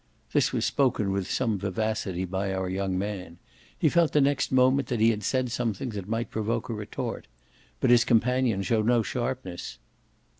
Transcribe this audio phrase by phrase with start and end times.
[0.33, 3.37] This was spoken with some vivacity by our young man;
[3.77, 7.27] he felt the next moment that he had said something that might provoke a retort.
[7.79, 9.77] But his companion showed no sharpness.